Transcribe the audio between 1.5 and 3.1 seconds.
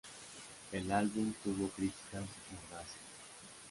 críticas mordaces.